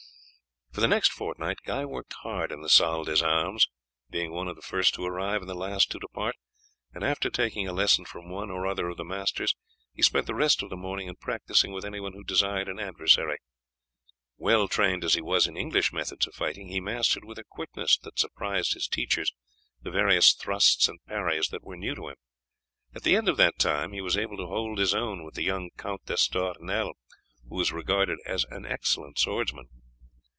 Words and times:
For 0.73 0.79
the 0.79 0.87
next 0.87 1.11
fortnight 1.11 1.57
Guy 1.65 1.83
worked 1.83 2.13
hard 2.23 2.49
in 2.49 2.61
the 2.61 2.69
salle 2.69 3.03
d'armes, 3.03 3.67
being 4.09 4.31
one 4.31 4.47
of 4.47 4.55
the 4.55 4.61
first 4.61 4.93
to 4.93 5.03
arrive 5.03 5.41
and 5.41 5.49
the 5.49 5.53
last 5.53 5.91
to 5.91 5.99
depart, 5.99 6.37
and 6.93 7.03
after 7.03 7.29
taking 7.29 7.67
a 7.67 7.73
lesson 7.73 8.05
from 8.05 8.29
one 8.29 8.49
or 8.49 8.65
other 8.65 8.87
of 8.87 8.95
the 8.95 9.03
masters 9.03 9.53
he 9.93 10.01
spent 10.01 10.27
the 10.27 10.33
rest 10.33 10.63
of 10.63 10.69
the 10.69 10.77
morning 10.77 11.09
in 11.09 11.17
practising 11.17 11.73
with 11.73 11.83
anyone 11.83 12.13
who 12.13 12.23
desired 12.23 12.69
an 12.69 12.79
adversary. 12.79 13.37
Well 14.37 14.69
trained 14.69 15.03
as 15.03 15.13
he 15.13 15.19
was 15.21 15.45
in 15.45 15.57
English 15.57 15.91
methods 15.91 16.25
of 16.25 16.35
fighting, 16.35 16.69
he 16.69 16.79
mastered 16.79 17.25
with 17.25 17.37
a 17.37 17.43
quickness 17.43 17.97
that 18.03 18.17
surprised 18.17 18.73
his 18.73 18.87
teachers 18.87 19.33
the 19.81 19.91
various 19.91 20.31
thrusts 20.33 20.87
and 20.87 21.03
parries 21.05 21.49
that 21.49 21.65
were 21.65 21.75
new 21.75 21.95
to 21.95 22.07
him. 22.07 22.15
At 22.95 23.03
the 23.03 23.17
end 23.17 23.27
of 23.27 23.35
that 23.35 23.59
time 23.59 23.91
he 23.91 23.99
was 23.99 24.15
able 24.15 24.37
to 24.37 24.47
hold 24.47 24.79
his 24.79 24.93
own 24.93 25.25
with 25.25 25.33
the 25.35 25.43
young 25.43 25.71
Count 25.77 26.05
d'Estournel, 26.05 26.93
who 27.49 27.55
was 27.55 27.73
regarded 27.73 28.19
as 28.25 28.45
an 28.51 28.65
excellent 28.65 29.19
swordsman. 29.19 29.67